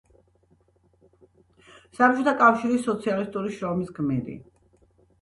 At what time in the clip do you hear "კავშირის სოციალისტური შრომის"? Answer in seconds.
2.41-3.97